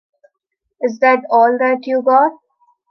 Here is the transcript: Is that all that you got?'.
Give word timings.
Is 0.81 0.97
that 1.01 1.23
all 1.29 1.59
that 1.59 1.85
you 1.85 2.01
got?'. 2.01 2.31